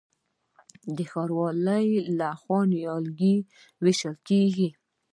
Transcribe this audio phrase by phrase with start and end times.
[0.95, 1.87] د ښاروالۍ
[2.19, 3.35] لخوا نیالګي
[3.83, 4.69] ویشل کیږي.